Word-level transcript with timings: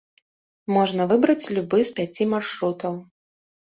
Можна 0.77 1.07
выбраць 1.13 1.51
любы 1.59 1.79
з 1.93 1.97
пяці 2.01 2.31
маршрутаў. 2.35 2.93